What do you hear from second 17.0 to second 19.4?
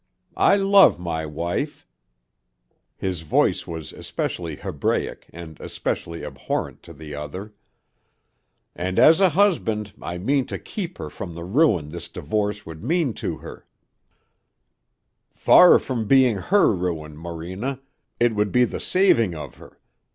Morena, it would be the saving